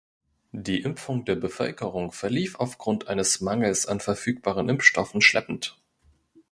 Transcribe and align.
Die 0.55 0.81
Impfung 0.81 1.25
der 1.25 1.35
Bevölkerung 1.35 2.11
verlief 2.11 2.55
aufgrund 2.55 3.07
eines 3.07 3.39
Mangels 3.39 3.85
an 3.85 3.99
verfügbaren 3.99 4.67
Impfstoffen 4.67 5.21
schleppend. 5.21 5.77